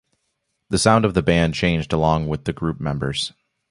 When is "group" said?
2.53-2.79